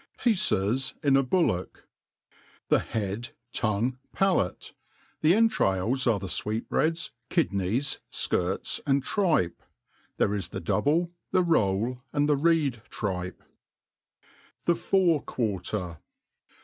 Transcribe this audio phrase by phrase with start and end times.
[0.17, 0.51] Piece{
[1.03, 1.81] in a Bullocks
[2.69, 4.73] THE bead, tong4ie, palate;
[5.21, 9.65] the entrails are the fweetbreads, kidneys, fkirts, and tripe 3
[10.17, 13.41] there is the double^ the roll, and the reed tripe.._•
[14.65, 15.99] «7 he Fore Quarter.